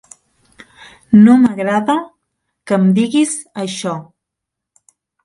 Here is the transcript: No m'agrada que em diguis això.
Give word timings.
No 1.27 1.35
m'agrada 1.41 1.97
que 2.71 2.79
em 2.79 2.87
diguis 3.01 3.37
això. 3.65 3.93